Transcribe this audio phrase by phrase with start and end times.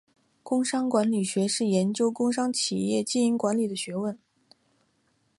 [0.41, 4.17] 工商管理学是研究工商企业经营管理的学问。